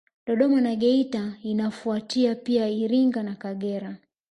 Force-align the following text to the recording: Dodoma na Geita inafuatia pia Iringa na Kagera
Dodoma 0.27 0.61
na 0.61 0.75
Geita 0.75 1.37
inafuatia 1.43 2.35
pia 2.35 2.69
Iringa 2.69 3.23
na 3.23 3.35
Kagera 3.35 3.97